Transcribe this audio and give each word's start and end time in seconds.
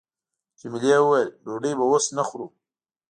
جميلې 0.59 0.93
وويل:، 1.01 1.29
ډوډۍ 1.45 1.73
به 1.77 1.83
اوس 1.89 2.05
نه 2.17 2.23
خورو. 2.27 2.47